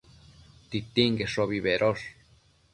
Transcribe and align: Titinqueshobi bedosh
Titinqueshobi 0.69 1.61
bedosh 1.69 2.05